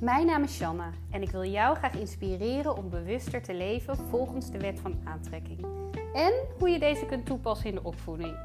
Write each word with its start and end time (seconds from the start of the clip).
Mijn 0.00 0.26
naam 0.26 0.42
is 0.42 0.54
Shanna 0.54 0.90
en 1.10 1.22
ik 1.22 1.30
wil 1.30 1.44
jou 1.44 1.76
graag 1.76 1.94
inspireren 1.94 2.76
om 2.76 2.90
bewuster 2.90 3.42
te 3.42 3.54
leven 3.54 3.96
volgens 3.96 4.50
de 4.50 4.58
wet 4.58 4.80
van 4.80 5.00
aantrekking. 5.04 5.66
En 6.12 6.32
hoe 6.58 6.68
je 6.68 6.78
deze 6.78 7.06
kunt 7.06 7.26
toepassen 7.26 7.68
in 7.68 7.74
de 7.74 7.82
opvoeding. 7.82 8.36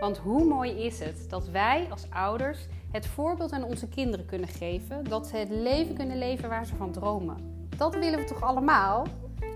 Want 0.00 0.18
hoe 0.18 0.44
mooi 0.44 0.70
is 0.70 0.98
het 0.98 1.30
dat 1.30 1.48
wij 1.48 1.86
als 1.90 2.10
ouders 2.10 2.66
het 2.90 3.06
voorbeeld 3.06 3.52
aan 3.52 3.64
onze 3.64 3.88
kinderen 3.88 4.26
kunnen 4.26 4.48
geven 4.48 5.04
dat 5.04 5.26
ze 5.26 5.36
het 5.36 5.48
leven 5.48 5.94
kunnen 5.94 6.18
leven 6.18 6.48
waar 6.48 6.66
ze 6.66 6.76
van 6.76 6.92
dromen. 6.92 7.66
Dat 7.76 7.94
willen 7.94 8.18
we 8.18 8.24
toch 8.24 8.42
allemaal? 8.42 9.06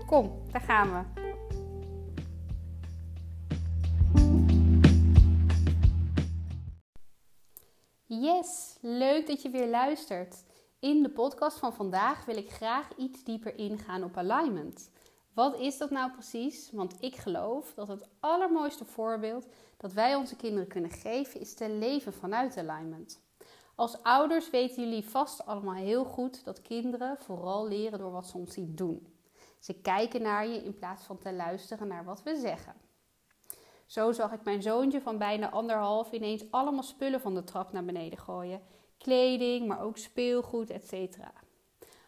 Kom, 0.05 0.31
daar 0.51 0.61
gaan 0.61 0.91
we. 0.91 1.27
Yes, 8.05 8.77
leuk 8.81 9.27
dat 9.27 9.41
je 9.41 9.49
weer 9.49 9.69
luistert. 9.69 10.47
In 10.79 11.03
de 11.03 11.09
podcast 11.09 11.57
van 11.57 11.73
vandaag 11.73 12.25
wil 12.25 12.37
ik 12.37 12.51
graag 12.51 12.95
iets 12.97 13.23
dieper 13.23 13.57
ingaan 13.57 14.03
op 14.03 14.17
alignment. 14.17 14.91
Wat 15.33 15.59
is 15.59 15.77
dat 15.77 15.89
nou 15.89 16.11
precies? 16.11 16.71
Want 16.71 16.95
ik 16.99 17.15
geloof 17.15 17.73
dat 17.73 17.87
het 17.87 18.07
allermooiste 18.19 18.85
voorbeeld 18.85 19.47
dat 19.77 19.93
wij 19.93 20.15
onze 20.15 20.35
kinderen 20.35 20.67
kunnen 20.67 20.91
geven 20.91 21.39
is 21.39 21.53
te 21.53 21.69
leven 21.69 22.13
vanuit 22.13 22.57
alignment. 22.57 23.21
Als 23.75 24.03
ouders 24.03 24.49
weten 24.49 24.83
jullie 24.83 25.09
vast 25.09 25.45
allemaal 25.45 25.73
heel 25.73 26.03
goed 26.05 26.43
dat 26.43 26.61
kinderen 26.61 27.17
vooral 27.17 27.67
leren 27.67 27.99
door 27.99 28.11
wat 28.11 28.27
ze 28.27 28.37
ons 28.37 28.53
zien 28.53 28.75
doen. 28.75 29.13
Ze 29.59 29.73
kijken 29.73 30.21
naar 30.21 30.47
je 30.47 30.63
in 30.63 30.75
plaats 30.75 31.03
van 31.03 31.17
te 31.17 31.33
luisteren 31.33 31.87
naar 31.87 32.05
wat 32.05 32.23
we 32.23 32.35
zeggen. 32.35 32.73
Zo 33.85 34.11
zag 34.11 34.31
ik 34.31 34.43
mijn 34.43 34.61
zoontje 34.61 35.01
van 35.01 35.17
bijna 35.17 35.49
anderhalf 35.49 36.11
ineens 36.11 36.51
allemaal 36.51 36.83
spullen 36.83 37.21
van 37.21 37.35
de 37.35 37.43
trap 37.43 37.71
naar 37.71 37.85
beneden 37.85 38.19
gooien. 38.19 38.61
Kleding, 38.99 39.67
maar 39.67 39.81
ook 39.81 39.97
speelgoed, 39.97 40.69
etc. 40.69 41.17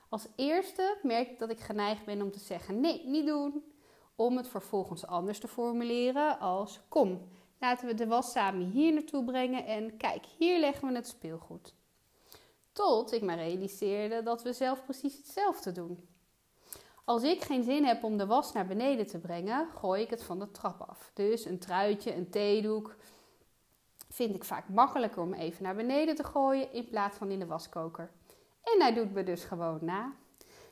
Als 0.10 0.28
eerste 0.36 0.98
merk 1.04 1.30
ik 1.30 1.40
dat 1.40 1.50
ik 1.50 1.60
geneigd 1.60 2.06
ben 2.06 2.22
om 2.22 2.32
te 2.32 2.40
zeggen: 2.40 2.80
nee, 2.80 3.08
niet 3.08 3.26
doen. 3.26 3.64
Om 4.16 4.38
het 4.38 4.48
vervolgens 4.48 5.06
anders 5.06 5.40
te 5.40 5.48
formuleren 5.48 6.40
als: 6.40 6.80
kom, 6.88 7.28
laten 7.60 7.88
we 7.88 7.94
de 7.94 8.08
was 8.08 8.32
samen 8.32 8.70
hier 8.70 8.94
naartoe 8.94 9.24
brengen 9.24 9.66
en 9.66 9.98
kijk, 9.98 10.26
hier 10.38 10.60
leggen 10.60 10.88
we 10.88 10.96
het 10.96 11.08
speelgoed. 11.08 11.74
Tot 12.72 13.12
ik 13.12 13.22
me 13.22 13.36
realiseerde 13.36 14.24
dat 14.24 14.44
we 14.44 14.54
zelf 14.54 14.84
precies 14.84 15.18
hetzelfde 15.18 15.72
doen. 15.72 16.08
Als 17.04 17.24
ik 17.24 17.42
geen 17.42 17.64
zin 17.64 17.86
heb 17.86 18.04
om 18.04 18.18
de 18.18 18.26
was 18.26 18.54
naar 18.54 18.68
beneden 18.68 19.08
te 19.08 19.20
brengen, 19.20 19.68
gooi 19.76 20.02
ik 20.02 20.10
het 20.10 20.24
van 20.24 20.40
de 20.40 20.52
trap 20.52 20.82
af. 20.82 21.12
Dus 21.14 21.46
een 21.46 21.60
truitje, 21.60 22.16
een 22.16 22.30
theedoek 22.30 22.96
vind 24.12 24.36
ik 24.36 24.44
vaak 24.44 24.70
makkelijker 24.70 25.22
om 25.22 25.34
even 25.34 25.64
naar 25.64 25.76
beneden 25.76 26.16
te 26.16 26.24
gooien 26.24 26.74
in 26.74 26.88
plaats 26.88 27.18
van 27.18 27.32
in 27.32 27.40
de 27.40 27.46
waskoker. 27.46 28.12
En 28.64 28.82
hij 28.82 28.94
doet 28.94 29.14
me 29.14 29.24
dus 29.24 29.44
gewoon 29.44 29.80
na. 29.82 30.14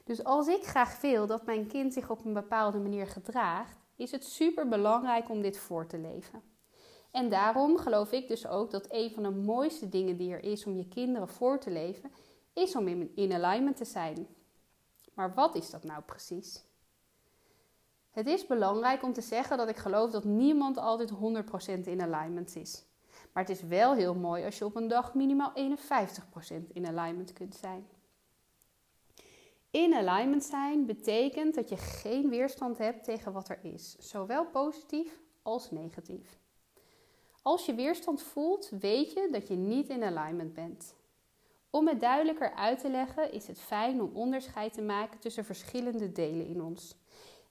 Dus 0.03 0.23
als 0.23 0.47
ik 0.47 0.63
graag 0.63 1.01
wil 1.01 1.27
dat 1.27 1.45
mijn 1.45 1.67
kind 1.67 1.93
zich 1.93 2.09
op 2.09 2.25
een 2.25 2.33
bepaalde 2.33 2.79
manier 2.79 3.07
gedraagt, 3.07 3.77
is 3.95 4.11
het 4.11 4.25
super 4.25 4.67
belangrijk 4.67 5.29
om 5.29 5.41
dit 5.41 5.57
voor 5.57 5.87
te 5.87 5.97
leven. 5.97 6.41
En 7.11 7.29
daarom 7.29 7.77
geloof 7.77 8.11
ik 8.11 8.27
dus 8.27 8.47
ook 8.47 8.71
dat 8.71 8.85
een 8.89 9.11
van 9.11 9.23
de 9.23 9.29
mooiste 9.29 9.89
dingen 9.89 10.17
die 10.17 10.31
er 10.31 10.43
is 10.43 10.65
om 10.65 10.75
je 10.75 10.87
kinderen 10.87 11.27
voor 11.27 11.59
te 11.59 11.71
leven, 11.71 12.11
is 12.53 12.75
om 12.75 12.87
in 13.15 13.33
alignment 13.33 13.77
te 13.77 13.85
zijn. 13.85 14.27
Maar 15.13 15.33
wat 15.33 15.55
is 15.55 15.69
dat 15.69 15.83
nou 15.83 16.01
precies? 16.01 16.63
Het 18.11 18.27
is 18.27 18.47
belangrijk 18.47 19.03
om 19.03 19.13
te 19.13 19.21
zeggen 19.21 19.57
dat 19.57 19.69
ik 19.69 19.77
geloof 19.77 20.11
dat 20.11 20.23
niemand 20.23 20.77
altijd 20.77 21.11
100% 21.11 21.13
in 21.83 22.01
alignment 22.01 22.55
is. 22.55 22.88
Maar 23.33 23.43
het 23.43 23.57
is 23.57 23.61
wel 23.61 23.93
heel 23.93 24.15
mooi 24.15 24.45
als 24.45 24.57
je 24.57 24.65
op 24.65 24.75
een 24.75 24.87
dag 24.87 25.13
minimaal 25.13 25.51
51% 25.55 26.71
in 26.73 26.87
alignment 26.87 27.33
kunt 27.33 27.55
zijn. 27.55 27.87
In 29.71 29.93
alignment 29.93 30.43
zijn 30.43 30.85
betekent 30.85 31.55
dat 31.55 31.69
je 31.69 31.77
geen 31.77 32.29
weerstand 32.29 32.77
hebt 32.77 33.03
tegen 33.03 33.31
wat 33.31 33.49
er 33.49 33.59
is, 33.61 33.95
zowel 33.99 34.45
positief 34.45 35.19
als 35.41 35.71
negatief. 35.71 36.39
Als 37.41 37.65
je 37.65 37.73
weerstand 37.73 38.21
voelt, 38.21 38.69
weet 38.79 39.13
je 39.13 39.29
dat 39.31 39.47
je 39.47 39.55
niet 39.55 39.89
in 39.89 40.03
alignment 40.03 40.53
bent. 40.53 40.95
Om 41.69 41.87
het 41.87 41.99
duidelijker 41.99 42.53
uit 42.53 42.79
te 42.79 42.89
leggen, 42.89 43.31
is 43.31 43.47
het 43.47 43.59
fijn 43.59 44.01
om 44.01 44.11
onderscheid 44.13 44.73
te 44.73 44.81
maken 44.81 45.19
tussen 45.19 45.45
verschillende 45.45 46.11
delen 46.11 46.47
in 46.47 46.61
ons. 46.61 46.95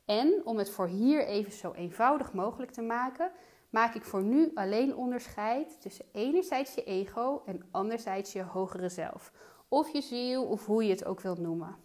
En 0.04 0.40
om 0.44 0.58
het 0.58 0.70
voor 0.70 0.86
hier 0.86 1.26
even 1.26 1.52
zo 1.52 1.72
eenvoudig 1.72 2.32
mogelijk 2.32 2.70
te 2.70 2.82
maken, 2.82 3.32
maak 3.70 3.94
ik 3.94 4.04
voor 4.04 4.22
nu 4.22 4.50
alleen 4.54 4.96
onderscheid 4.96 5.80
tussen 5.80 6.04
enerzijds 6.12 6.74
je 6.74 6.84
ego 6.84 7.42
en 7.46 7.68
anderzijds 7.70 8.32
je 8.32 8.42
hogere 8.42 8.88
zelf, 8.88 9.32
of 9.68 9.92
je 9.92 10.00
ziel 10.00 10.44
of 10.44 10.66
hoe 10.66 10.84
je 10.84 10.90
het 10.90 11.04
ook 11.04 11.20
wilt 11.20 11.38
noemen. 11.38 11.76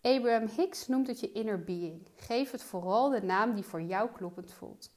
Abraham 0.00 0.48
Hicks 0.48 0.88
noemt 0.88 1.06
het 1.06 1.20
je 1.20 1.32
inner 1.32 1.64
being. 1.64 2.08
Geef 2.16 2.50
het 2.50 2.62
vooral 2.62 3.10
de 3.10 3.22
naam 3.22 3.54
die 3.54 3.64
voor 3.64 3.82
jou 3.82 4.10
kloppend 4.10 4.52
voelt. 4.52 4.90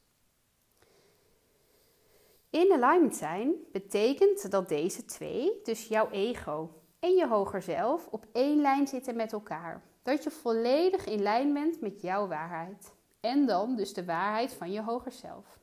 In 2.49 2.71
alignment 2.71 3.15
zijn 3.15 3.53
betekent 3.71 4.51
dat 4.51 4.69
deze 4.69 5.05
twee, 5.05 5.59
dus 5.63 5.87
jouw 5.87 6.09
ego 6.09 6.71
en 6.99 7.15
je 7.15 7.27
hoger 7.27 7.61
zelf, 7.61 8.07
op 8.07 8.25
één 8.33 8.61
lijn 8.61 8.87
zitten 8.87 9.15
met 9.15 9.33
elkaar. 9.33 9.83
Dat 10.03 10.23
je 10.23 10.31
volledig 10.31 11.05
in 11.05 11.21
lijn 11.21 11.53
bent 11.53 11.81
met 11.81 12.01
jouw 12.01 12.27
waarheid. 12.27 12.93
En 13.19 13.45
dan 13.45 13.75
dus 13.75 13.93
de 13.93 14.05
waarheid 14.05 14.53
van 14.53 14.71
je 14.71 14.81
hoger 14.81 15.11
zelf. 15.11 15.59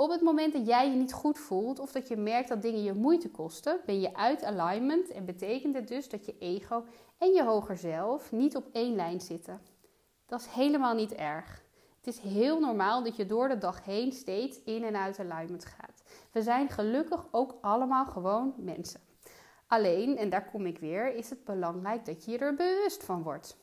Op 0.00 0.10
het 0.10 0.20
moment 0.20 0.52
dat 0.52 0.66
jij 0.66 0.90
je 0.90 0.96
niet 0.96 1.12
goed 1.12 1.38
voelt 1.38 1.78
of 1.78 1.92
dat 1.92 2.08
je 2.08 2.16
merkt 2.16 2.48
dat 2.48 2.62
dingen 2.62 2.82
je 2.82 2.92
moeite 2.92 3.30
kosten, 3.30 3.80
ben 3.86 4.00
je 4.00 4.14
uit 4.14 4.44
alignment 4.44 5.10
en 5.10 5.24
betekent 5.24 5.74
het 5.74 5.88
dus 5.88 6.08
dat 6.08 6.26
je 6.26 6.38
ego 6.38 6.84
en 7.18 7.32
je 7.32 7.44
hoger 7.44 7.76
zelf 7.76 8.32
niet 8.32 8.56
op 8.56 8.68
één 8.72 8.94
lijn 8.94 9.20
zitten. 9.20 9.60
Dat 10.26 10.40
is 10.40 10.46
helemaal 10.46 10.94
niet 10.94 11.14
erg. 11.14 11.62
Het 11.96 12.06
is 12.06 12.18
heel 12.18 12.60
normaal 12.60 13.02
dat 13.02 13.16
je 13.16 13.26
door 13.26 13.48
de 13.48 13.58
dag 13.58 13.84
heen 13.84 14.12
steeds 14.12 14.62
in 14.64 14.84
en 14.84 14.96
uit 14.96 15.18
alignment 15.18 15.64
gaat. 15.64 16.02
We 16.32 16.42
zijn 16.42 16.68
gelukkig 16.68 17.26
ook 17.30 17.58
allemaal 17.60 18.06
gewoon 18.06 18.54
mensen. 18.56 19.00
Alleen, 19.66 20.16
en 20.16 20.30
daar 20.30 20.50
kom 20.50 20.66
ik 20.66 20.78
weer, 20.78 21.14
is 21.14 21.30
het 21.30 21.44
belangrijk 21.44 22.04
dat 22.04 22.24
je 22.24 22.38
er 22.38 22.54
bewust 22.54 23.04
van 23.04 23.22
wordt. 23.22 23.56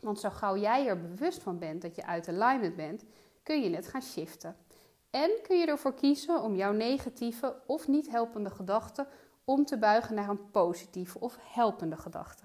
Want 0.00 0.20
zo 0.20 0.30
gauw 0.30 0.56
jij 0.56 0.86
er 0.86 1.00
bewust 1.00 1.42
van 1.42 1.58
bent 1.58 1.82
dat 1.82 1.96
je 1.96 2.06
uit 2.06 2.28
alignment 2.28 2.76
bent, 2.76 3.04
kun 3.42 3.62
je 3.62 3.76
het 3.76 3.88
gaan 3.88 4.02
shiften. 4.02 4.56
En 5.10 5.30
kun 5.42 5.58
je 5.58 5.66
ervoor 5.66 5.94
kiezen 5.94 6.42
om 6.42 6.56
jouw 6.56 6.72
negatieve 6.72 7.56
of 7.66 7.88
niet 7.88 8.10
helpende 8.10 8.50
gedachten 8.50 9.06
om 9.44 9.64
te 9.64 9.78
buigen 9.78 10.14
naar 10.14 10.28
een 10.28 10.50
positieve 10.50 11.20
of 11.20 11.38
helpende 11.40 11.96
gedachte. 11.96 12.44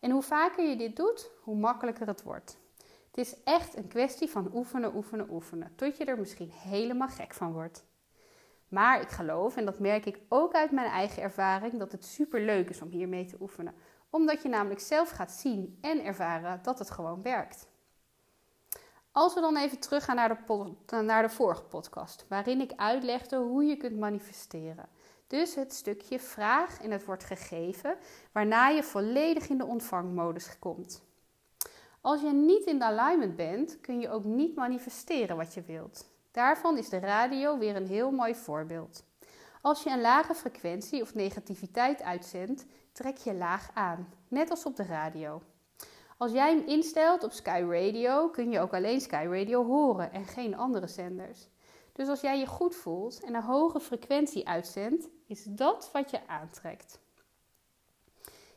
En 0.00 0.10
hoe 0.10 0.22
vaker 0.22 0.68
je 0.68 0.76
dit 0.76 0.96
doet, 0.96 1.30
hoe 1.42 1.56
makkelijker 1.56 2.06
het 2.06 2.22
wordt. 2.22 2.58
Het 3.10 3.26
is 3.26 3.42
echt 3.44 3.76
een 3.76 3.88
kwestie 3.88 4.30
van 4.30 4.50
oefenen, 4.54 4.94
oefenen, 4.94 5.30
oefenen, 5.30 5.72
tot 5.74 5.96
je 5.96 6.04
er 6.04 6.18
misschien 6.18 6.50
helemaal 6.50 7.08
gek 7.08 7.34
van 7.34 7.52
wordt. 7.52 7.84
Maar 8.68 9.00
ik 9.00 9.08
geloof, 9.08 9.56
en 9.56 9.64
dat 9.64 9.78
merk 9.78 10.06
ik 10.06 10.20
ook 10.28 10.52
uit 10.54 10.70
mijn 10.70 10.90
eigen 10.90 11.22
ervaring, 11.22 11.78
dat 11.78 11.92
het 11.92 12.04
super 12.04 12.40
leuk 12.40 12.70
is 12.70 12.82
om 12.82 12.90
hiermee 12.90 13.24
te 13.24 13.36
oefenen. 13.40 13.74
Omdat 14.10 14.42
je 14.42 14.48
namelijk 14.48 14.80
zelf 14.80 15.10
gaat 15.10 15.32
zien 15.32 15.78
en 15.80 16.04
ervaren 16.04 16.60
dat 16.62 16.78
het 16.78 16.90
gewoon 16.90 17.22
werkt. 17.22 17.68
Als 19.18 19.34
we 19.34 19.40
dan 19.40 19.56
even 19.56 19.78
teruggaan 19.78 20.16
naar 20.16 20.44
de, 20.86 20.96
naar 20.96 21.22
de 21.22 21.28
vorige 21.28 21.62
podcast, 21.62 22.24
waarin 22.28 22.60
ik 22.60 22.72
uitlegde 22.76 23.36
hoe 23.36 23.64
je 23.64 23.76
kunt 23.76 23.98
manifesteren. 23.98 24.88
Dus 25.26 25.54
het 25.54 25.72
stukje 25.72 26.18
vraag 26.18 26.80
en 26.82 26.90
het 26.90 27.04
wordt 27.04 27.24
gegeven, 27.24 27.96
waarna 28.32 28.68
je 28.68 28.82
volledig 28.82 29.48
in 29.48 29.58
de 29.58 29.64
ontvangmodus 29.64 30.58
komt. 30.58 31.02
Als 32.00 32.20
je 32.20 32.32
niet 32.32 32.64
in 32.64 32.82
alignment 32.82 33.36
bent, 33.36 33.80
kun 33.80 34.00
je 34.00 34.10
ook 34.10 34.24
niet 34.24 34.54
manifesteren 34.54 35.36
wat 35.36 35.54
je 35.54 35.62
wilt. 35.62 36.06
Daarvan 36.30 36.78
is 36.78 36.88
de 36.88 36.98
radio 36.98 37.58
weer 37.58 37.76
een 37.76 37.88
heel 37.88 38.10
mooi 38.10 38.34
voorbeeld. 38.34 39.04
Als 39.62 39.82
je 39.82 39.90
een 39.90 40.00
lage 40.00 40.34
frequentie 40.34 41.02
of 41.02 41.14
negativiteit 41.14 42.02
uitzendt, 42.02 42.66
trek 42.92 43.16
je 43.16 43.34
laag 43.34 43.70
aan, 43.74 44.08
net 44.28 44.50
als 44.50 44.64
op 44.64 44.76
de 44.76 44.84
radio. 44.84 45.42
Als 46.18 46.32
jij 46.32 46.50
hem 46.50 46.66
instelt 46.66 47.24
op 47.24 47.32
Sky 47.32 47.64
Radio, 47.68 48.28
kun 48.28 48.50
je 48.50 48.60
ook 48.60 48.74
alleen 48.74 49.00
Sky 49.00 49.26
Radio 49.30 49.64
horen 49.64 50.12
en 50.12 50.24
geen 50.24 50.56
andere 50.56 50.86
zenders. 50.86 51.48
Dus 51.92 52.08
als 52.08 52.20
jij 52.20 52.38
je 52.38 52.46
goed 52.46 52.74
voelt 52.74 53.20
en 53.24 53.34
een 53.34 53.42
hoge 53.42 53.80
frequentie 53.80 54.48
uitzendt, 54.48 55.08
is 55.26 55.44
dat 55.44 55.90
wat 55.92 56.10
je 56.10 56.26
aantrekt. 56.26 57.00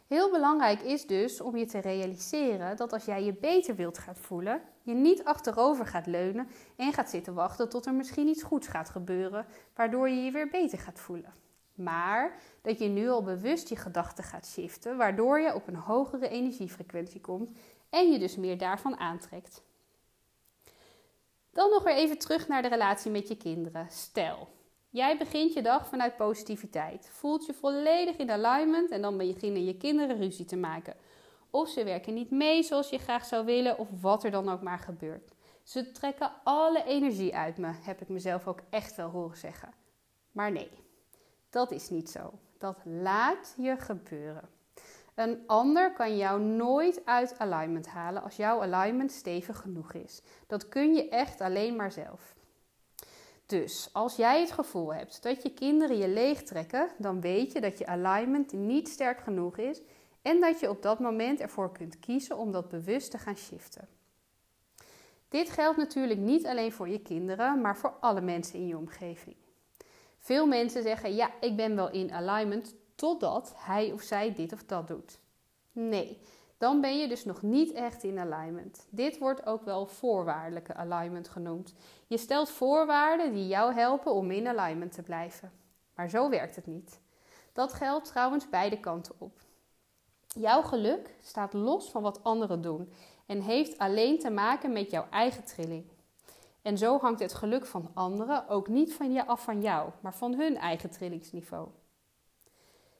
Heel 0.07 0.31
belangrijk 0.31 0.81
is 0.81 1.05
dus 1.07 1.41
om 1.41 1.57
je 1.57 1.65
te 1.65 1.79
realiseren 1.79 2.77
dat 2.77 2.93
als 2.93 3.05
jij 3.05 3.23
je 3.23 3.33
beter 3.33 3.75
wilt 3.75 3.97
gaan 3.97 4.15
voelen, 4.15 4.61
je 4.81 4.93
niet 4.93 5.23
achterover 5.23 5.85
gaat 5.85 6.05
leunen 6.05 6.47
en 6.75 6.93
gaat 6.93 7.09
zitten 7.09 7.33
wachten 7.33 7.69
tot 7.69 7.85
er 7.85 7.93
misschien 7.93 8.27
iets 8.27 8.43
goeds 8.43 8.67
gaat 8.67 8.89
gebeuren, 8.89 9.45
waardoor 9.75 10.09
je 10.09 10.23
je 10.23 10.31
weer 10.31 10.49
beter 10.49 10.79
gaat 10.79 10.99
voelen. 10.99 11.33
Maar 11.83 12.39
dat 12.61 12.79
je 12.79 12.87
nu 12.87 13.09
al 13.09 13.23
bewust 13.23 13.69
je 13.69 13.75
gedachten 13.75 14.23
gaat 14.23 14.47
shiften, 14.47 14.97
waardoor 14.97 15.39
je 15.39 15.55
op 15.55 15.67
een 15.67 15.75
hogere 15.75 16.29
energiefrequentie 16.29 17.21
komt 17.21 17.51
en 17.89 18.11
je 18.11 18.19
dus 18.19 18.35
meer 18.35 18.57
daarvan 18.57 18.97
aantrekt. 18.97 19.63
Dan 21.51 21.69
nog 21.69 21.83
weer 21.83 21.95
even 21.95 22.17
terug 22.17 22.47
naar 22.47 22.61
de 22.61 22.67
relatie 22.67 23.11
met 23.11 23.27
je 23.27 23.37
kinderen. 23.37 23.87
Stel, 23.89 24.47
Jij 24.91 25.17
begint 25.17 25.53
je 25.53 25.61
dag 25.61 25.87
vanuit 25.87 26.17
positiviteit, 26.17 27.09
voelt 27.11 27.45
je 27.45 27.53
volledig 27.53 28.17
in 28.17 28.31
alignment 28.31 28.91
en 28.91 29.01
dan 29.01 29.17
beginnen 29.17 29.65
je 29.65 29.77
kinderen 29.77 30.17
ruzie 30.17 30.45
te 30.45 30.55
maken. 30.55 30.95
Of 31.49 31.69
ze 31.69 31.83
werken 31.83 32.13
niet 32.13 32.31
mee 32.31 32.63
zoals 32.63 32.89
je 32.89 32.97
graag 32.97 33.25
zou 33.25 33.45
willen, 33.45 33.77
of 33.77 33.87
wat 34.01 34.23
er 34.23 34.31
dan 34.31 34.49
ook 34.49 34.61
maar 34.61 34.79
gebeurt. 34.79 35.31
Ze 35.63 35.91
trekken 35.91 36.31
alle 36.43 36.83
energie 36.83 37.35
uit 37.35 37.57
me, 37.57 37.71
heb 37.81 38.01
ik 38.01 38.09
mezelf 38.09 38.47
ook 38.47 38.59
echt 38.69 38.95
wel 38.95 39.09
horen 39.09 39.37
zeggen. 39.37 39.73
Maar 40.31 40.51
nee, 40.51 40.71
dat 41.51 41.71
is 41.71 41.89
niet 41.89 42.09
zo. 42.09 42.33
Dat 42.57 42.77
laat 42.83 43.53
je 43.57 43.77
gebeuren. 43.77 44.49
Een 45.15 45.43
ander 45.47 45.93
kan 45.93 46.17
jou 46.17 46.41
nooit 46.41 47.05
uit 47.05 47.39
alignment 47.39 47.87
halen 47.87 48.23
als 48.23 48.35
jouw 48.35 48.61
alignment 48.61 49.11
stevig 49.11 49.57
genoeg 49.57 49.93
is. 49.93 50.21
Dat 50.47 50.69
kun 50.69 50.93
je 50.93 51.09
echt 51.09 51.41
alleen 51.41 51.75
maar 51.75 51.91
zelf. 51.91 52.35
Dus 53.45 53.89
als 53.93 54.15
jij 54.15 54.39
het 54.39 54.51
gevoel 54.51 54.93
hebt 54.93 55.23
dat 55.23 55.43
je 55.43 55.53
kinderen 55.53 55.97
je 55.97 56.07
leegtrekken, 56.07 56.89
dan 56.97 57.21
weet 57.21 57.51
je 57.51 57.61
dat 57.61 57.77
je 57.77 57.85
alignment 57.85 58.53
niet 58.53 58.89
sterk 58.89 59.19
genoeg 59.19 59.57
is 59.57 59.81
en 60.21 60.39
dat 60.39 60.59
je 60.59 60.69
op 60.69 60.81
dat 60.81 60.99
moment 60.99 61.39
ervoor 61.39 61.71
kunt 61.71 61.99
kiezen 61.99 62.37
om 62.37 62.51
dat 62.51 62.69
bewust 62.69 63.11
te 63.11 63.17
gaan 63.17 63.37
shiften. 63.37 63.87
Dit 65.29 65.49
geldt 65.49 65.77
natuurlijk 65.77 66.19
niet 66.19 66.45
alleen 66.45 66.71
voor 66.71 66.89
je 66.89 67.01
kinderen, 67.01 67.61
maar 67.61 67.77
voor 67.77 67.93
alle 67.99 68.21
mensen 68.21 68.59
in 68.59 68.67
je 68.67 68.77
omgeving. 68.77 69.35
Veel 70.21 70.45
mensen 70.45 70.83
zeggen: 70.83 71.15
Ja, 71.15 71.29
ik 71.39 71.55
ben 71.55 71.75
wel 71.75 71.91
in 71.91 72.11
alignment 72.11 72.75
totdat 72.95 73.53
hij 73.57 73.91
of 73.91 74.01
zij 74.01 74.33
dit 74.33 74.53
of 74.53 74.63
dat 74.63 74.87
doet. 74.87 75.19
Nee, 75.71 76.21
dan 76.57 76.81
ben 76.81 76.99
je 76.99 77.07
dus 77.07 77.25
nog 77.25 77.41
niet 77.41 77.71
echt 77.71 78.03
in 78.03 78.19
alignment. 78.19 78.87
Dit 78.89 79.17
wordt 79.17 79.45
ook 79.45 79.63
wel 79.63 79.85
voorwaardelijke 79.85 80.73
alignment 80.73 81.29
genoemd. 81.29 81.73
Je 82.07 82.17
stelt 82.17 82.49
voorwaarden 82.49 83.33
die 83.33 83.47
jou 83.47 83.73
helpen 83.73 84.13
om 84.13 84.31
in 84.31 84.47
alignment 84.47 84.91
te 84.91 85.01
blijven. 85.01 85.51
Maar 85.95 86.09
zo 86.09 86.29
werkt 86.29 86.55
het 86.55 86.65
niet. 86.65 86.99
Dat 87.53 87.73
geldt 87.73 88.07
trouwens 88.07 88.49
beide 88.49 88.79
kanten 88.79 89.15
op. 89.17 89.39
Jouw 90.27 90.61
geluk 90.61 91.15
staat 91.21 91.53
los 91.53 91.89
van 91.89 92.01
wat 92.01 92.23
anderen 92.23 92.61
doen 92.61 92.93
en 93.25 93.41
heeft 93.41 93.77
alleen 93.77 94.19
te 94.19 94.29
maken 94.29 94.71
met 94.71 94.91
jouw 94.91 95.07
eigen 95.09 95.43
trilling. 95.43 95.85
En 96.61 96.77
zo 96.77 96.99
hangt 96.99 97.19
het 97.19 97.33
geluk 97.33 97.65
van 97.65 97.91
anderen 97.93 98.47
ook 98.47 98.67
niet 98.67 98.93
van 98.93 99.13
je 99.13 99.25
af 99.25 99.43
van 99.43 99.61
jou, 99.61 99.91
maar 100.01 100.13
van 100.13 100.33
hun 100.33 100.57
eigen 100.57 100.89
trillingsniveau. 100.89 101.67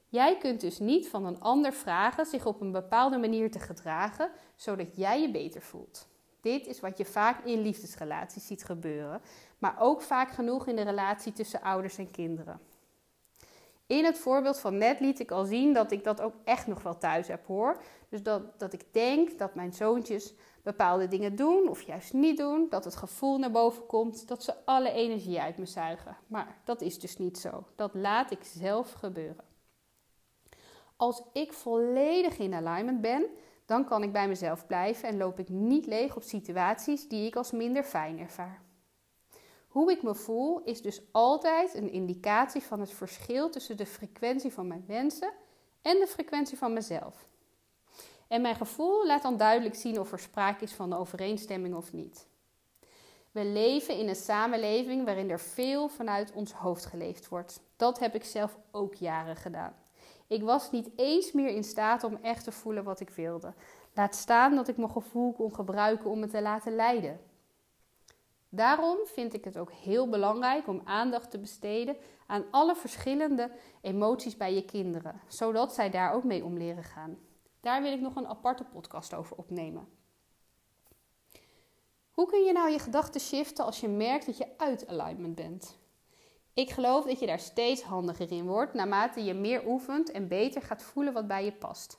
Jij 0.08 0.38
kunt 0.38 0.60
dus 0.60 0.78
niet 0.78 1.08
van 1.08 1.26
een 1.26 1.40
ander 1.40 1.72
vragen 1.72 2.26
zich 2.26 2.46
op 2.46 2.60
een 2.60 2.72
bepaalde 2.72 3.18
manier 3.18 3.50
te 3.50 3.58
gedragen, 3.58 4.30
zodat 4.56 4.96
jij 4.96 5.20
je 5.20 5.30
beter 5.30 5.62
voelt. 5.62 6.08
Dit 6.40 6.66
is 6.66 6.80
wat 6.80 6.98
je 6.98 7.04
vaak 7.04 7.44
in 7.44 7.60
liefdesrelaties 7.60 8.46
ziet 8.46 8.64
gebeuren, 8.64 9.20
maar 9.58 9.76
ook 9.78 10.02
vaak 10.02 10.30
genoeg 10.30 10.66
in 10.66 10.76
de 10.76 10.82
relatie 10.82 11.32
tussen 11.32 11.62
ouders 11.62 11.98
en 11.98 12.10
kinderen. 12.10 12.60
In 13.86 14.04
het 14.04 14.18
voorbeeld 14.18 14.58
van 14.58 14.78
net 14.78 15.00
liet 15.00 15.20
ik 15.20 15.30
al 15.30 15.44
zien 15.44 15.72
dat 15.72 15.90
ik 15.92 16.04
dat 16.04 16.20
ook 16.20 16.34
echt 16.44 16.66
nog 16.66 16.82
wel 16.82 16.98
thuis 16.98 17.28
heb 17.28 17.46
hoor. 17.46 17.82
Dus 18.08 18.22
dat, 18.22 18.58
dat 18.58 18.72
ik 18.72 18.84
denk 18.92 19.38
dat 19.38 19.54
mijn 19.54 19.72
zoontjes 19.72 20.34
bepaalde 20.62 21.08
dingen 21.08 21.36
doen 21.36 21.68
of 21.68 21.82
juist 21.82 22.12
niet 22.12 22.36
doen. 22.36 22.66
Dat 22.68 22.84
het 22.84 22.96
gevoel 22.96 23.38
naar 23.38 23.50
boven 23.50 23.86
komt 23.86 24.28
dat 24.28 24.42
ze 24.42 24.64
alle 24.64 24.92
energie 24.92 25.40
uit 25.40 25.58
me 25.58 25.66
zuigen. 25.66 26.16
Maar 26.26 26.60
dat 26.64 26.80
is 26.80 26.98
dus 26.98 27.18
niet 27.18 27.38
zo. 27.38 27.66
Dat 27.76 27.94
laat 27.94 28.30
ik 28.30 28.44
zelf 28.44 28.92
gebeuren. 28.92 29.44
Als 30.96 31.22
ik 31.32 31.52
volledig 31.52 32.38
in 32.38 32.54
alignment 32.54 33.00
ben, 33.00 33.26
dan 33.66 33.84
kan 33.84 34.02
ik 34.02 34.12
bij 34.12 34.28
mezelf 34.28 34.66
blijven 34.66 35.08
en 35.08 35.16
loop 35.16 35.38
ik 35.38 35.48
niet 35.48 35.86
leeg 35.86 36.16
op 36.16 36.22
situaties 36.22 37.08
die 37.08 37.26
ik 37.26 37.36
als 37.36 37.50
minder 37.50 37.82
fijn 37.82 38.18
ervaar. 38.18 38.62
Hoe 39.68 39.90
ik 39.90 40.02
me 40.02 40.14
voel 40.14 40.62
is 40.64 40.82
dus 40.82 41.02
altijd 41.12 41.74
een 41.74 41.92
indicatie 41.92 42.62
van 42.62 42.80
het 42.80 42.90
verschil 42.90 43.50
tussen 43.50 43.76
de 43.76 43.86
frequentie 43.86 44.52
van 44.52 44.66
mijn 44.66 44.84
wensen 44.86 45.32
en 45.82 45.98
de 45.98 46.06
frequentie 46.06 46.58
van 46.58 46.72
mezelf. 46.72 47.28
En 48.32 48.40
mijn 48.40 48.54
gevoel 48.54 49.06
laat 49.06 49.22
dan 49.22 49.36
duidelijk 49.36 49.74
zien 49.74 50.00
of 50.00 50.12
er 50.12 50.18
sprake 50.18 50.64
is 50.64 50.72
van 50.72 50.92
een 50.92 50.98
overeenstemming 50.98 51.74
of 51.74 51.92
niet. 51.92 52.26
We 53.30 53.44
leven 53.44 53.98
in 53.98 54.08
een 54.08 54.16
samenleving 54.16 55.04
waarin 55.04 55.30
er 55.30 55.40
veel 55.40 55.88
vanuit 55.88 56.32
ons 56.32 56.52
hoofd 56.52 56.86
geleefd 56.86 57.28
wordt. 57.28 57.60
Dat 57.76 57.98
heb 57.98 58.14
ik 58.14 58.24
zelf 58.24 58.58
ook 58.70 58.94
jaren 58.94 59.36
gedaan. 59.36 59.74
Ik 60.26 60.42
was 60.42 60.70
niet 60.70 60.90
eens 60.96 61.32
meer 61.32 61.48
in 61.48 61.64
staat 61.64 62.04
om 62.04 62.18
echt 62.22 62.44
te 62.44 62.52
voelen 62.52 62.84
wat 62.84 63.00
ik 63.00 63.10
wilde. 63.10 63.54
Laat 63.94 64.14
staan 64.14 64.54
dat 64.54 64.68
ik 64.68 64.76
mijn 64.76 64.90
gevoel 64.90 65.32
kon 65.32 65.54
gebruiken 65.54 66.10
om 66.10 66.18
me 66.18 66.26
te 66.26 66.42
laten 66.42 66.74
leiden. 66.74 67.20
Daarom 68.48 68.98
vind 69.04 69.34
ik 69.34 69.44
het 69.44 69.58
ook 69.58 69.72
heel 69.72 70.08
belangrijk 70.08 70.68
om 70.68 70.80
aandacht 70.84 71.30
te 71.30 71.38
besteden 71.38 71.96
aan 72.26 72.44
alle 72.50 72.74
verschillende 72.74 73.50
emoties 73.80 74.36
bij 74.36 74.54
je 74.54 74.64
kinderen, 74.64 75.20
zodat 75.28 75.74
zij 75.74 75.90
daar 75.90 76.12
ook 76.12 76.24
mee 76.24 76.44
om 76.44 76.56
leren 76.56 76.84
gaan. 76.84 77.18
Daar 77.62 77.82
wil 77.82 77.92
ik 77.92 78.00
nog 78.00 78.16
een 78.16 78.26
aparte 78.26 78.64
podcast 78.64 79.14
over 79.14 79.36
opnemen. 79.36 79.88
Hoe 82.10 82.26
kun 82.26 82.44
je 82.44 82.52
nou 82.52 82.70
je 82.70 82.78
gedachten 82.78 83.20
shiften 83.20 83.64
als 83.64 83.80
je 83.80 83.88
merkt 83.88 84.26
dat 84.26 84.36
je 84.36 84.48
uit 84.56 84.88
alignment 84.88 85.34
bent? 85.34 85.78
Ik 86.54 86.70
geloof 86.70 87.04
dat 87.04 87.20
je 87.20 87.26
daar 87.26 87.38
steeds 87.38 87.82
handiger 87.82 88.32
in 88.32 88.46
wordt 88.46 88.74
naarmate 88.74 89.24
je 89.24 89.34
meer 89.34 89.66
oefent 89.66 90.10
en 90.10 90.28
beter 90.28 90.62
gaat 90.62 90.82
voelen 90.82 91.12
wat 91.12 91.26
bij 91.26 91.44
je 91.44 91.52
past. 91.52 91.98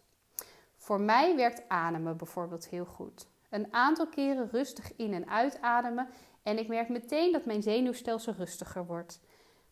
Voor 0.77 0.99
mij 0.99 1.35
werkt 1.35 1.69
ademen 1.69 2.17
bijvoorbeeld 2.17 2.67
heel 2.67 2.85
goed. 2.85 3.27
Een 3.49 3.73
aantal 3.73 4.07
keren 4.07 4.49
rustig 4.49 4.95
in- 4.95 5.13
en 5.13 5.29
uitademen 5.29 6.09
en 6.41 6.57
ik 6.57 6.67
merk 6.67 6.89
meteen 6.89 7.31
dat 7.31 7.45
mijn 7.45 7.63
zenuwstelsel 7.63 8.33
rustiger 8.33 8.85
wordt. 8.85 9.19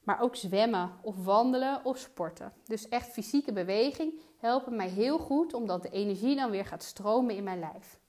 Maar 0.03 0.21
ook 0.21 0.36
zwemmen 0.36 0.92
of 1.01 1.24
wandelen 1.24 1.86
of 1.86 1.98
sporten. 1.98 2.53
Dus 2.65 2.89
echt 2.89 3.12
fysieke 3.12 3.53
beweging 3.53 4.21
helpen 4.38 4.75
mij 4.75 4.89
heel 4.89 5.18
goed 5.19 5.53
omdat 5.53 5.83
de 5.83 5.89
energie 5.89 6.36
dan 6.36 6.51
weer 6.51 6.65
gaat 6.65 6.83
stromen 6.83 7.36
in 7.36 7.44
mijn 7.44 7.59
lijf. 7.59 8.00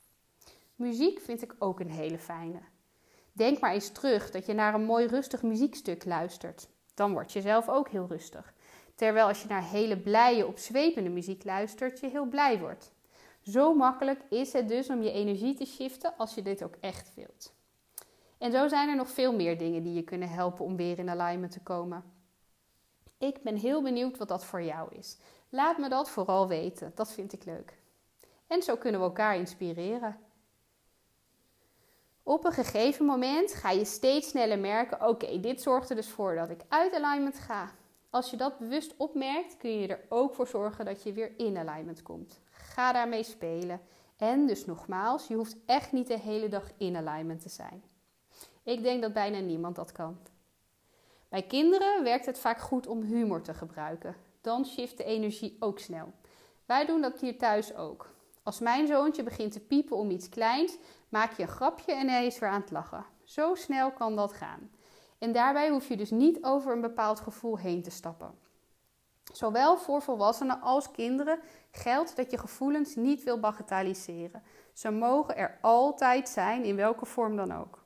Muziek 0.74 1.20
vind 1.20 1.42
ik 1.42 1.54
ook 1.58 1.80
een 1.80 1.90
hele 1.90 2.18
fijne. 2.18 2.60
Denk 3.32 3.60
maar 3.60 3.72
eens 3.72 3.90
terug 3.90 4.30
dat 4.30 4.46
je 4.46 4.52
naar 4.52 4.74
een 4.74 4.84
mooi 4.84 5.06
rustig 5.06 5.42
muziekstuk 5.42 6.04
luistert. 6.04 6.68
Dan 6.94 7.12
word 7.12 7.32
je 7.32 7.40
zelf 7.40 7.68
ook 7.68 7.88
heel 7.88 8.06
rustig. 8.08 8.54
Terwijl 8.94 9.26
als 9.26 9.42
je 9.42 9.48
naar 9.48 9.68
hele 9.68 9.98
blije, 9.98 10.46
opzwepende 10.46 11.10
muziek 11.10 11.44
luistert, 11.44 12.00
je 12.00 12.08
heel 12.08 12.26
blij 12.26 12.58
wordt. 12.58 12.92
Zo 13.42 13.74
makkelijk 13.74 14.20
is 14.28 14.52
het 14.52 14.68
dus 14.68 14.88
om 14.88 15.02
je 15.02 15.12
energie 15.12 15.54
te 15.54 15.64
shiften 15.64 16.16
als 16.16 16.34
je 16.34 16.42
dit 16.42 16.62
ook 16.62 16.76
echt 16.80 17.14
wilt. 17.14 17.54
En 18.42 18.52
zo 18.52 18.68
zijn 18.68 18.88
er 18.88 18.96
nog 18.96 19.08
veel 19.08 19.34
meer 19.34 19.58
dingen 19.58 19.82
die 19.82 19.92
je 19.92 20.02
kunnen 20.02 20.28
helpen 20.28 20.64
om 20.64 20.76
weer 20.76 20.98
in 20.98 21.10
alignment 21.10 21.52
te 21.52 21.60
komen. 21.60 22.04
Ik 23.18 23.42
ben 23.42 23.56
heel 23.56 23.82
benieuwd 23.82 24.18
wat 24.18 24.28
dat 24.28 24.44
voor 24.44 24.62
jou 24.62 24.94
is. 24.94 25.18
Laat 25.48 25.78
me 25.78 25.88
dat 25.88 26.10
vooral 26.10 26.48
weten, 26.48 26.92
dat 26.94 27.12
vind 27.12 27.32
ik 27.32 27.44
leuk. 27.44 27.78
En 28.46 28.62
zo 28.62 28.76
kunnen 28.76 29.00
we 29.00 29.06
elkaar 29.06 29.36
inspireren. 29.36 30.18
Op 32.22 32.44
een 32.44 32.52
gegeven 32.52 33.04
moment 33.04 33.54
ga 33.54 33.70
je 33.70 33.84
steeds 33.84 34.28
sneller 34.28 34.58
merken: 34.58 35.08
oké, 35.08 35.40
dit 35.40 35.62
zorgt 35.62 35.90
er 35.90 35.96
dus 35.96 36.08
voor 36.08 36.34
dat 36.34 36.50
ik 36.50 36.60
uit 36.68 36.94
alignment 36.94 37.38
ga. 37.38 37.70
Als 38.10 38.30
je 38.30 38.36
dat 38.36 38.58
bewust 38.58 38.94
opmerkt, 38.96 39.56
kun 39.56 39.70
je 39.70 39.88
er 39.88 40.04
ook 40.08 40.34
voor 40.34 40.46
zorgen 40.46 40.84
dat 40.84 41.02
je 41.02 41.12
weer 41.12 41.38
in 41.38 41.56
alignment 41.56 42.02
komt. 42.02 42.40
Ga 42.50 42.92
daarmee 42.92 43.22
spelen. 43.22 43.80
En 44.16 44.46
dus 44.46 44.64
nogmaals, 44.64 45.26
je 45.26 45.34
hoeft 45.34 45.56
echt 45.66 45.92
niet 45.92 46.06
de 46.06 46.18
hele 46.18 46.48
dag 46.48 46.70
in 46.76 46.96
alignment 46.96 47.42
te 47.42 47.48
zijn. 47.48 47.90
Ik 48.62 48.82
denk 48.82 49.02
dat 49.02 49.12
bijna 49.12 49.38
niemand 49.38 49.76
dat 49.76 49.92
kan. 49.92 50.18
Bij 51.28 51.42
kinderen 51.42 52.02
werkt 52.02 52.26
het 52.26 52.38
vaak 52.38 52.60
goed 52.60 52.86
om 52.86 53.02
humor 53.02 53.42
te 53.42 53.54
gebruiken. 53.54 54.16
Dan 54.40 54.66
shift 54.66 54.96
de 54.96 55.04
energie 55.04 55.56
ook 55.60 55.78
snel. 55.78 56.12
Wij 56.66 56.86
doen 56.86 57.00
dat 57.00 57.20
hier 57.20 57.38
thuis 57.38 57.74
ook. 57.74 58.10
Als 58.42 58.60
mijn 58.60 58.86
zoontje 58.86 59.22
begint 59.22 59.52
te 59.52 59.60
piepen 59.60 59.96
om 59.96 60.10
iets 60.10 60.28
kleins, 60.28 60.78
maak 61.08 61.32
je 61.32 61.42
een 61.42 61.48
grapje 61.48 61.92
en 61.92 62.08
hij 62.08 62.26
is 62.26 62.38
weer 62.38 62.48
aan 62.48 62.60
het 62.60 62.70
lachen. 62.70 63.04
Zo 63.24 63.54
snel 63.54 63.92
kan 63.92 64.16
dat 64.16 64.32
gaan. 64.32 64.70
En 65.18 65.32
daarbij 65.32 65.70
hoef 65.70 65.88
je 65.88 65.96
dus 65.96 66.10
niet 66.10 66.44
over 66.44 66.72
een 66.72 66.80
bepaald 66.80 67.20
gevoel 67.20 67.58
heen 67.58 67.82
te 67.82 67.90
stappen. 67.90 68.38
Zowel 69.32 69.76
voor 69.76 70.02
volwassenen 70.02 70.60
als 70.60 70.90
kinderen 70.90 71.40
geldt 71.70 72.16
dat 72.16 72.30
je 72.30 72.38
gevoelens 72.38 72.94
niet 72.94 73.22
wil 73.22 73.40
bagatelliseren. 73.40 74.42
Ze 74.72 74.90
mogen 74.90 75.36
er 75.36 75.58
altijd 75.60 76.28
zijn, 76.28 76.64
in 76.64 76.76
welke 76.76 77.06
vorm 77.06 77.36
dan 77.36 77.52
ook. 77.54 77.81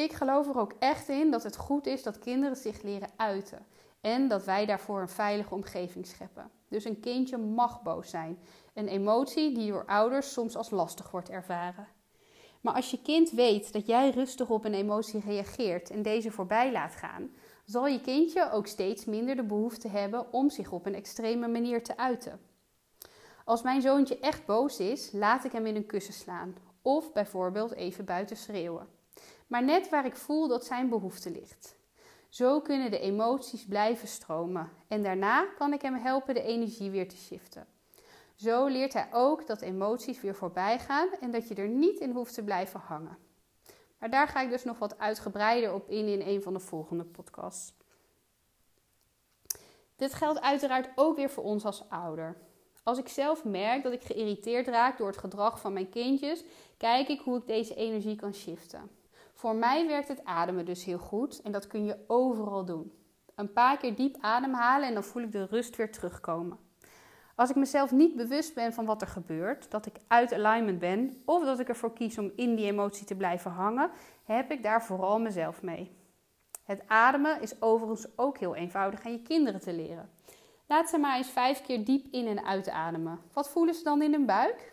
Ik 0.00 0.12
geloof 0.12 0.48
er 0.48 0.58
ook 0.58 0.72
echt 0.78 1.08
in 1.08 1.30
dat 1.30 1.42
het 1.42 1.56
goed 1.56 1.86
is 1.86 2.02
dat 2.02 2.18
kinderen 2.18 2.56
zich 2.56 2.82
leren 2.82 3.08
uiten 3.16 3.66
en 4.00 4.28
dat 4.28 4.44
wij 4.44 4.66
daarvoor 4.66 5.00
een 5.00 5.08
veilige 5.08 5.54
omgeving 5.54 6.06
scheppen. 6.06 6.50
Dus 6.68 6.84
een 6.84 7.00
kindje 7.00 7.36
mag 7.38 7.82
boos 7.82 8.10
zijn, 8.10 8.38
een 8.74 8.88
emotie 8.88 9.54
die 9.54 9.70
door 9.70 9.84
ouders 9.86 10.32
soms 10.32 10.56
als 10.56 10.70
lastig 10.70 11.10
wordt 11.10 11.30
ervaren. 11.30 11.88
Maar 12.60 12.74
als 12.74 12.90
je 12.90 13.02
kind 13.02 13.30
weet 13.30 13.72
dat 13.72 13.86
jij 13.86 14.10
rustig 14.10 14.50
op 14.50 14.64
een 14.64 14.74
emotie 14.74 15.20
reageert 15.20 15.90
en 15.90 16.02
deze 16.02 16.30
voorbij 16.30 16.72
laat 16.72 16.94
gaan, 16.96 17.30
zal 17.64 17.86
je 17.86 18.00
kindje 18.00 18.50
ook 18.52 18.66
steeds 18.66 19.04
minder 19.04 19.36
de 19.36 19.44
behoefte 19.44 19.88
hebben 19.88 20.32
om 20.32 20.50
zich 20.50 20.72
op 20.72 20.86
een 20.86 20.94
extreme 20.94 21.48
manier 21.48 21.82
te 21.82 21.96
uiten. 21.96 22.40
Als 23.44 23.62
mijn 23.62 23.82
zoontje 23.82 24.18
echt 24.18 24.46
boos 24.46 24.78
is, 24.78 25.12
laat 25.12 25.44
ik 25.44 25.52
hem 25.52 25.66
in 25.66 25.76
een 25.76 25.86
kussen 25.86 26.14
slaan 26.14 26.56
of 26.82 27.12
bijvoorbeeld 27.12 27.72
even 27.72 28.04
buiten 28.04 28.36
schreeuwen 28.36 28.98
maar 29.50 29.64
net 29.64 29.88
waar 29.88 30.06
ik 30.06 30.16
voel 30.16 30.48
dat 30.48 30.64
zijn 30.64 30.88
behoefte 30.88 31.30
ligt. 31.30 31.76
Zo 32.28 32.60
kunnen 32.60 32.90
de 32.90 32.98
emoties 32.98 33.64
blijven 33.64 34.08
stromen 34.08 34.70
en 34.88 35.02
daarna 35.02 35.46
kan 35.58 35.72
ik 35.72 35.82
hem 35.82 35.94
helpen 35.94 36.34
de 36.34 36.42
energie 36.42 36.90
weer 36.90 37.08
te 37.08 37.16
shiften. 37.16 37.66
Zo 38.34 38.66
leert 38.66 38.92
hij 38.92 39.08
ook 39.12 39.46
dat 39.46 39.60
emoties 39.60 40.20
weer 40.20 40.34
voorbij 40.34 40.78
gaan 40.78 41.08
en 41.20 41.30
dat 41.30 41.48
je 41.48 41.54
er 41.54 41.68
niet 41.68 41.98
in 41.98 42.10
hoeft 42.10 42.34
te 42.34 42.44
blijven 42.44 42.80
hangen. 42.80 43.18
Maar 43.98 44.10
daar 44.10 44.28
ga 44.28 44.40
ik 44.40 44.50
dus 44.50 44.64
nog 44.64 44.78
wat 44.78 44.98
uitgebreider 44.98 45.74
op 45.74 45.88
in 45.88 46.06
in 46.06 46.20
een 46.20 46.42
van 46.42 46.52
de 46.52 46.60
volgende 46.60 47.04
podcasts. 47.04 47.72
Dit 49.96 50.14
geldt 50.14 50.40
uiteraard 50.40 50.88
ook 50.94 51.16
weer 51.16 51.30
voor 51.30 51.44
ons 51.44 51.64
als 51.64 51.88
ouder. 51.88 52.36
Als 52.82 52.98
ik 52.98 53.08
zelf 53.08 53.44
merk 53.44 53.82
dat 53.82 53.92
ik 53.92 54.02
geïrriteerd 54.02 54.66
raak 54.66 54.98
door 54.98 55.06
het 55.06 55.18
gedrag 55.18 55.60
van 55.60 55.72
mijn 55.72 55.88
kindjes, 55.88 56.44
kijk 56.76 57.08
ik 57.08 57.20
hoe 57.20 57.38
ik 57.38 57.46
deze 57.46 57.74
energie 57.74 58.16
kan 58.16 58.34
shiften. 58.34 58.98
Voor 59.40 59.54
mij 59.54 59.86
werkt 59.86 60.08
het 60.08 60.24
ademen 60.24 60.64
dus 60.64 60.84
heel 60.84 60.98
goed 60.98 61.42
en 61.42 61.52
dat 61.52 61.66
kun 61.66 61.84
je 61.84 61.96
overal 62.06 62.64
doen. 62.64 62.92
Een 63.34 63.52
paar 63.52 63.76
keer 63.76 63.94
diep 63.94 64.16
ademhalen 64.20 64.88
en 64.88 64.94
dan 64.94 65.04
voel 65.04 65.22
ik 65.22 65.32
de 65.32 65.44
rust 65.44 65.76
weer 65.76 65.92
terugkomen. 65.92 66.58
Als 67.34 67.50
ik 67.50 67.56
mezelf 67.56 67.90
niet 67.90 68.16
bewust 68.16 68.54
ben 68.54 68.72
van 68.72 68.84
wat 68.84 69.02
er 69.02 69.08
gebeurt, 69.08 69.70
dat 69.70 69.86
ik 69.86 69.96
uit 70.06 70.32
alignment 70.32 70.78
ben 70.78 71.22
of 71.24 71.44
dat 71.44 71.60
ik 71.60 71.68
ervoor 71.68 71.92
kies 71.92 72.18
om 72.18 72.32
in 72.36 72.54
die 72.54 72.66
emotie 72.66 73.06
te 73.06 73.16
blijven 73.16 73.50
hangen, 73.50 73.90
heb 74.24 74.50
ik 74.50 74.62
daar 74.62 74.84
vooral 74.84 75.20
mezelf 75.20 75.62
mee. 75.62 75.96
Het 76.64 76.82
ademen 76.86 77.40
is 77.42 77.62
overigens 77.62 78.06
ook 78.16 78.38
heel 78.38 78.54
eenvoudig 78.54 79.04
aan 79.04 79.12
je 79.12 79.22
kinderen 79.22 79.60
te 79.60 79.72
leren. 79.72 80.10
Laat 80.66 80.88
ze 80.88 80.98
maar 80.98 81.16
eens 81.16 81.30
vijf 81.30 81.62
keer 81.62 81.84
diep 81.84 82.06
in 82.10 82.26
en 82.26 82.44
uitademen. 82.44 83.20
Wat 83.32 83.50
voelen 83.50 83.74
ze 83.74 83.82
dan 83.82 84.02
in 84.02 84.12
hun 84.12 84.26
buik? 84.26 84.72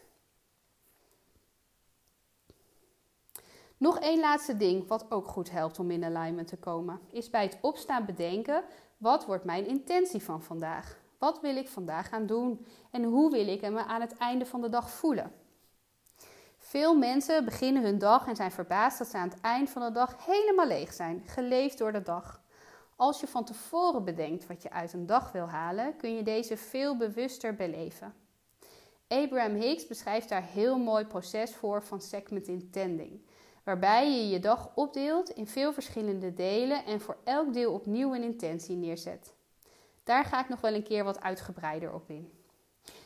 Nog 3.77 3.99
één 3.99 4.19
laatste 4.19 4.57
ding 4.57 4.87
wat 4.87 5.11
ook 5.11 5.27
goed 5.27 5.51
helpt 5.51 5.79
om 5.79 5.91
in 5.91 6.03
alignment 6.03 6.47
te 6.47 6.57
komen, 6.57 6.99
is 7.11 7.29
bij 7.29 7.43
het 7.43 7.57
opstaan 7.61 8.05
bedenken: 8.05 8.63
wat 8.97 9.25
wordt 9.25 9.43
mijn 9.43 9.67
intentie 9.67 10.23
van 10.23 10.43
vandaag? 10.43 10.97
Wat 11.17 11.41
wil 11.41 11.55
ik 11.55 11.67
vandaag 11.67 12.09
gaan 12.09 12.25
doen? 12.25 12.65
En 12.91 13.03
hoe 13.03 13.31
wil 13.31 13.47
ik 13.47 13.61
me 13.61 13.83
aan 13.85 14.01
het 14.01 14.17
einde 14.17 14.45
van 14.45 14.61
de 14.61 14.69
dag 14.69 14.89
voelen? 14.89 15.31
Veel 16.57 16.95
mensen 16.95 17.45
beginnen 17.45 17.83
hun 17.83 17.97
dag 17.97 18.27
en 18.27 18.35
zijn 18.35 18.51
verbaasd 18.51 18.97
dat 18.97 19.07
ze 19.07 19.17
aan 19.17 19.29
het 19.29 19.41
eind 19.41 19.69
van 19.69 19.81
de 19.81 19.91
dag 19.91 20.25
helemaal 20.25 20.67
leeg 20.67 20.93
zijn, 20.93 21.23
geleefd 21.25 21.77
door 21.77 21.91
de 21.91 22.01
dag. 22.01 22.41
Als 22.95 23.19
je 23.19 23.27
van 23.27 23.43
tevoren 23.45 24.03
bedenkt 24.03 24.47
wat 24.47 24.61
je 24.61 24.71
uit 24.71 24.93
een 24.93 25.05
dag 25.05 25.31
wil 25.31 25.47
halen, 25.47 25.95
kun 25.95 26.15
je 26.15 26.23
deze 26.23 26.57
veel 26.57 26.97
bewuster 26.97 27.55
beleven. 27.55 28.13
Abraham 29.07 29.55
Hicks 29.55 29.87
beschrijft 29.87 30.29
daar 30.29 30.43
heel 30.43 30.77
mooi 30.77 31.05
proces 31.05 31.55
voor 31.55 31.83
van 31.83 32.01
segment 32.01 32.47
intending, 32.47 33.21
waarbij 33.67 34.11
je 34.11 34.29
je 34.29 34.39
dag 34.39 34.71
opdeelt 34.75 35.29
in 35.29 35.47
veel 35.47 35.73
verschillende 35.73 36.33
delen 36.33 36.85
en 36.85 37.01
voor 37.01 37.17
elk 37.23 37.53
deel 37.53 37.73
opnieuw 37.73 38.15
een 38.15 38.23
intentie 38.23 38.75
neerzet. 38.75 39.35
Daar 40.03 40.25
ga 40.25 40.39
ik 40.39 40.49
nog 40.49 40.61
wel 40.61 40.73
een 40.73 40.83
keer 40.83 41.03
wat 41.03 41.21
uitgebreider 41.21 41.93
op 41.93 42.09
in. 42.09 42.31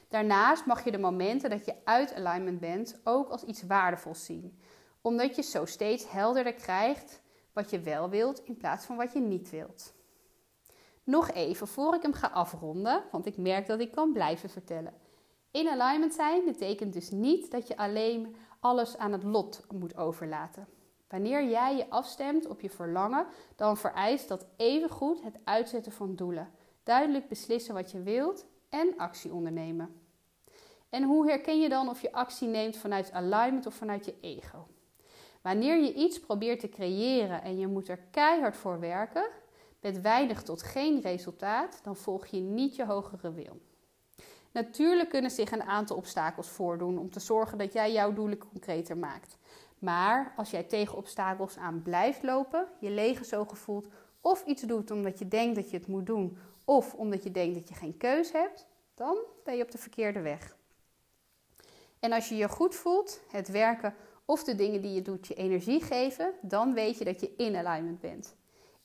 Daarnaast 0.10 0.66
mag 0.66 0.84
je 0.84 0.92
de 0.92 0.98
momenten 0.98 1.50
dat 1.50 1.66
je 1.66 1.76
uit 1.84 2.14
alignment 2.14 2.60
bent 2.60 3.00
ook 3.04 3.30
als 3.30 3.44
iets 3.44 3.64
waardevols 3.64 4.26
zien, 4.26 4.60
omdat 5.02 5.36
je 5.36 5.42
zo 5.42 5.66
steeds 5.66 6.12
helderder 6.12 6.54
krijgt 6.54 7.22
wat 7.54 7.70
je 7.70 7.80
wel 7.80 8.10
wilt 8.10 8.44
in 8.44 8.58
plaats 8.58 8.86
van 8.86 8.96
wat 8.96 9.14
je 9.14 9.20
niet 9.20 9.50
wilt. 9.50 9.94
Nog 11.04 11.32
even 11.32 11.68
voor 11.68 11.96
ik 11.96 12.02
hem 12.02 12.14
ga 12.14 12.28
afronden, 12.28 13.04
want 13.12 13.26
ik 13.26 13.38
merk 13.38 13.68
dat 13.68 13.80
ik 13.80 13.92
kan 13.92 14.14
blijven 14.14 14.50
vertellen. 14.50 14.94
In 15.52 15.68
alignment 15.70 16.14
zijn 16.14 16.46
betekent 16.46 16.94
dus 16.94 17.10
niet 17.10 17.52
dat 17.52 17.68
je 17.68 17.78
alleen 17.78 18.36
alles 18.62 18.98
aan 18.98 19.12
het 19.12 19.24
lot 19.24 19.66
moet 19.74 19.98
overlaten. 19.98 20.68
Wanneer 21.08 21.50
jij 21.50 21.76
je 21.76 21.90
afstemt 21.90 22.48
op 22.48 22.62
je 22.62 22.70
verlangen, 22.70 23.28
dan 23.56 23.78
vereist 23.78 24.28
dat 24.28 24.46
evengoed 24.58 25.22
het 25.22 25.40
uitzetten 25.44 25.92
van 25.92 26.16
doelen 26.16 26.52
duidelijk 26.84 27.28
beslissen 27.28 27.74
wat 27.74 27.92
je 27.92 28.02
wilt 28.02 28.46
en 28.70 28.94
actie 28.98 29.34
ondernemen. 29.34 30.02
En 30.90 31.04
hoe 31.04 31.28
herken 31.28 31.60
je 31.60 31.70
dan 31.70 31.90
of 31.90 32.02
je 32.02 32.12
actie 32.12 32.48
neemt 32.48 32.78
vanuit 32.78 33.12
alignment 33.12 33.66
of 33.66 33.74
vanuit 33.74 34.06
je 34.06 34.16
ego? 34.22 34.68
Wanneer 35.42 35.82
je 35.82 35.94
iets 35.94 36.20
probeert 36.20 36.60
te 36.60 36.70
creëren 36.70 37.42
en 37.42 37.58
je 37.58 37.68
moet 37.68 37.88
er 37.88 37.98
keihard 37.98 38.58
voor 38.58 38.80
werken, 38.80 39.30
met 39.80 40.02
weinig 40.02 40.44
tot 40.44 40.64
geen 40.64 41.02
resultaat, 41.02 41.80
dan 41.84 41.96
volg 41.96 42.26
je 42.26 42.40
niet 42.40 42.76
je 42.76 42.86
hogere 42.86 43.34
wil. 43.34 43.62
Natuurlijk 44.52 45.10
kunnen 45.10 45.32
zich 45.32 45.52
een 45.52 45.64
aantal 45.64 45.98
obstakels 45.98 46.50
voordoen 46.50 46.98
om 46.98 47.10
te 47.10 47.20
zorgen 47.20 47.58
dat 47.58 47.74
jij 47.74 47.92
jouw 47.92 48.14
doelen 48.14 48.38
concreter 48.38 48.98
maakt. 48.98 49.38
Maar 49.80 50.34
als 50.36 50.52
jij 50.52 50.64
tegen 50.64 50.98
obstakels 50.98 51.58
aan 51.58 51.82
blijft 51.82 52.24
lopen, 52.24 52.68
je 52.80 52.90
lege 52.90 53.26
zo 53.26 53.46
gevoelt 53.46 53.88
of 54.22 54.46
iets 54.46 54.62
doet 54.62 54.92
omdat 54.92 55.20
je 55.20 55.28
denkt 55.28 55.56
dat 55.56 55.70
je 55.70 55.78
het 55.78 55.88
moet 55.88 56.06
doen 56.06 56.38
of 56.66 56.94
omdat 56.94 57.24
je 57.24 57.32
denkt 57.32 57.56
dat 57.56 57.70
je 57.70 57.76
geen 57.76 57.98
keus 57.98 58.32
hebt, 58.32 58.68
dan 58.94 59.18
ben 59.44 59.58
je 59.58 59.64
op 59.64 59.72
de 59.72 59.78
verkeerde 59.78 60.22
weg. 60.22 60.56
En 62.00 62.12
als 62.12 62.30
je 62.30 62.36
je 62.36 62.50
goed 62.50 62.76
voelt, 62.76 63.22
het 63.28 63.48
werken 63.48 63.96
of 64.26 64.44
de 64.44 64.56
dingen 64.56 64.82
die 64.82 64.94
je 64.94 65.02
doet 65.02 65.28
je 65.28 65.34
energie 65.34 65.82
geven, 65.82 66.34
dan 66.42 66.74
weet 66.74 66.98
je 66.98 67.06
dat 67.06 67.22
je 67.22 67.34
in 67.38 67.56
alignment 67.56 68.00
bent. 68.00 68.36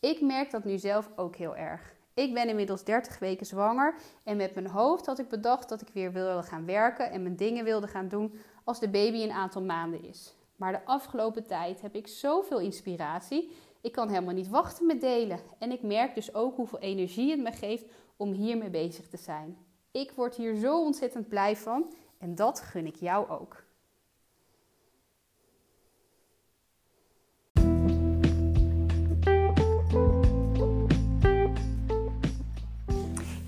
Ik 0.01 0.21
merk 0.21 0.51
dat 0.51 0.65
nu 0.65 0.79
zelf 0.79 1.11
ook 1.17 1.37
heel 1.37 1.57
erg. 1.57 1.95
Ik 2.17 2.35
ben 2.35 2.49
inmiddels 2.49 2.85
30 2.85 3.19
weken 3.19 3.47
zwanger 3.47 3.95
en 4.25 4.37
met 4.37 4.55
mijn 4.55 4.67
hoofd 4.67 5.07
had 5.07 5.19
ik 5.19 5.29
bedacht 5.29 5.69
dat 5.69 5.81
ik 5.81 5.89
weer 5.93 6.13
wilde 6.13 6.43
gaan 6.43 6.67
werken 6.67 7.11
en 7.11 7.23
mijn 7.23 7.37
dingen 7.37 7.65
wilde 7.65 7.89
gaan 7.89 8.09
doen 8.09 8.35
als 8.65 8.81
de 8.81 8.89
baby 8.89 9.23
een 9.23 9.33
aantal 9.33 9.63
maanden 9.63 10.05
is. 10.05 10.35
Maar 10.57 10.73
de 10.73 10.85
afgelopen 10.85 11.47
tijd 11.47 11.81
heb 11.81 11.95
ik 11.95 12.07
zoveel 12.07 12.59
inspiratie 12.59 13.51
ik 13.87 13.93
kan 13.93 14.09
helemaal 14.09 14.35
niet 14.35 14.49
wachten 14.49 14.87
met 14.87 15.01
delen. 15.01 15.41
En 15.59 15.71
ik 15.71 15.83
merk 15.83 16.15
dus 16.15 16.35
ook 16.35 16.57
hoeveel 16.57 16.79
energie 16.79 17.31
het 17.31 17.41
me 17.41 17.53
geeft 17.53 17.85
om 18.17 18.33
hiermee 18.33 18.71
bezig 18.71 19.09
te 19.09 19.17
zijn. 19.17 19.59
Ik 19.91 20.11
word 20.11 20.35
hier 20.35 20.57
zo 20.57 20.81
ontzettend 20.81 21.29
blij 21.29 21.57
van 21.57 21.93
en 22.19 22.35
dat 22.35 22.61
gun 22.61 22.87
ik 22.87 22.97
jou 22.97 23.29
ook. 23.29 23.66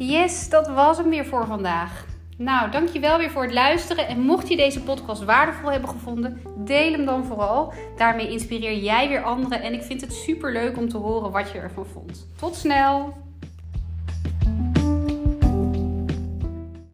Yes, 0.08 0.48
dat 0.48 0.68
was 0.68 0.98
hem 0.98 1.08
weer 1.10 1.26
voor 1.26 1.46
vandaag. 1.46 2.06
Nou, 2.36 2.70
dankjewel 2.70 3.18
weer 3.18 3.30
voor 3.30 3.42
het 3.42 3.52
luisteren. 3.52 4.08
En 4.08 4.20
mocht 4.20 4.48
je 4.48 4.56
deze 4.56 4.82
podcast 4.82 5.24
waardevol 5.24 5.70
hebben 5.70 5.88
gevonden, 5.88 6.40
deel 6.56 6.92
hem 6.92 7.04
dan 7.04 7.24
vooral. 7.24 7.72
Daarmee 7.96 8.30
inspireer 8.30 8.78
jij 8.78 9.08
weer 9.08 9.22
anderen. 9.22 9.62
En 9.62 9.72
ik 9.72 9.82
vind 9.82 10.00
het 10.00 10.12
super 10.12 10.52
leuk 10.52 10.76
om 10.76 10.88
te 10.88 10.96
horen 10.96 11.30
wat 11.30 11.50
je 11.50 11.58
ervan 11.58 11.86
vond. 11.86 12.28
Tot 12.38 12.54
snel! 12.56 13.27